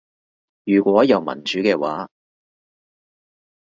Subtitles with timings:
[0.63, 2.09] 如果有民主嘅話